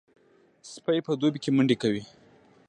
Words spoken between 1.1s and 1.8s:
دوبي کې منډې